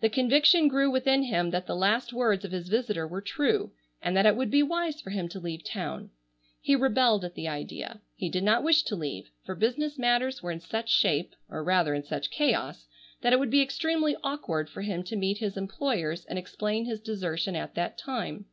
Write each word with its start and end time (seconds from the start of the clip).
The 0.00 0.08
conviction 0.08 0.66
grew 0.66 0.90
within 0.90 1.24
him 1.24 1.50
that 1.50 1.66
the 1.66 1.76
last 1.76 2.10
words 2.10 2.42
of 2.42 2.52
his 2.52 2.70
visitor 2.70 3.06
were 3.06 3.20
true, 3.20 3.72
and 4.00 4.16
that 4.16 4.24
it 4.24 4.34
would 4.34 4.50
be 4.50 4.62
wise 4.62 4.98
for 5.02 5.10
him 5.10 5.28
to 5.28 5.38
leave 5.38 5.62
town. 5.62 6.08
He 6.62 6.74
rebelled 6.74 7.22
at 7.22 7.34
the 7.34 7.48
idea. 7.48 8.00
He 8.16 8.30
did 8.30 8.44
not 8.44 8.62
wish 8.64 8.82
to 8.84 8.96
leave, 8.96 9.30
for 9.44 9.54
business 9.54 9.98
matters 9.98 10.42
were 10.42 10.52
in 10.52 10.60
such 10.60 10.88
shape, 10.90 11.34
or 11.50 11.62
rather 11.62 11.92
in 11.92 12.02
such 12.02 12.30
chaos, 12.30 12.86
that 13.20 13.34
it 13.34 13.38
would 13.38 13.50
be 13.50 13.60
extremely 13.60 14.16
awkward 14.24 14.70
for 14.70 14.80
him 14.80 15.02
to 15.02 15.16
meet 15.16 15.36
his 15.36 15.58
employers 15.58 16.24
and 16.24 16.38
explain 16.38 16.86
his 16.86 16.98
desertion 16.98 17.54
at 17.54 17.74
that 17.74 17.98
time. 17.98 18.46